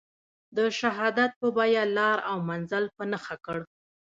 [0.57, 3.59] د شهادت په بیه لار او منزل په نښه کړ.